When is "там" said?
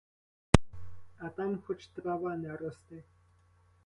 1.29-1.61